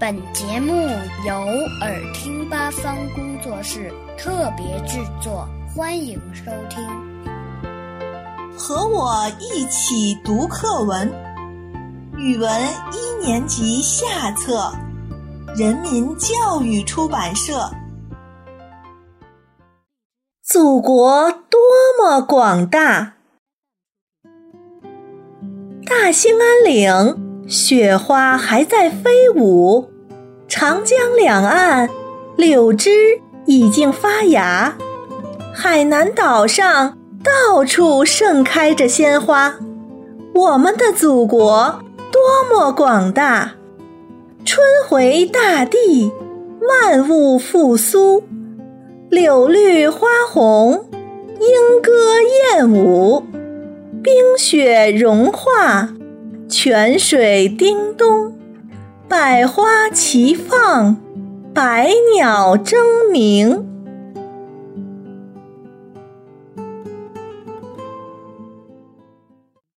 [0.00, 0.72] 本节目
[1.26, 1.34] 由
[1.82, 6.82] 耳听八方工作室特别制作，欢迎收听。
[8.56, 11.06] 和我一起读课文，
[12.16, 12.50] 语文
[12.94, 14.72] 一年级下册，
[15.54, 17.70] 人民教育出版社。
[20.42, 21.60] 祖国多
[21.98, 23.16] 么广大！
[25.84, 29.90] 大兴安岭，雪花还在飞舞。
[30.46, 31.90] 长江两岸，
[32.36, 34.74] 柳枝已经发芽；
[35.52, 39.56] 海南岛上，到处盛开着鲜花。
[40.32, 41.80] 我们的祖国
[42.12, 43.54] 多么广大！
[44.44, 46.12] 春回大地，
[46.68, 48.22] 万物复苏，
[49.08, 50.84] 柳绿花红，
[51.40, 51.92] 莺歌
[52.54, 53.24] 燕舞，
[54.04, 55.88] 冰雪融化，
[56.62, 58.38] 泉水叮咚。
[59.08, 60.94] 百花齐放，
[61.54, 62.78] 百鸟争
[63.10, 63.69] 鸣。